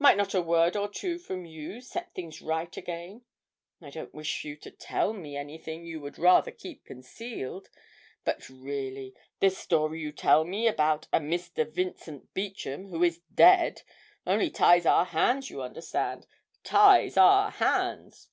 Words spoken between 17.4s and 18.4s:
hands!'